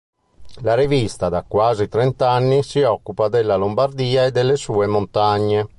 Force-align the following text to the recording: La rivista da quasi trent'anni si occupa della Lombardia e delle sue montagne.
La 0.63 0.73
rivista 0.73 1.29
da 1.29 1.43
quasi 1.47 1.87
trent'anni 1.87 2.63
si 2.63 2.81
occupa 2.81 3.27
della 3.29 3.55
Lombardia 3.55 4.25
e 4.25 4.31
delle 4.31 4.55
sue 4.55 4.87
montagne. 4.87 5.67